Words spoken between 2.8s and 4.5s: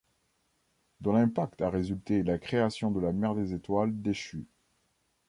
de la Mer des Étoiles Déchues.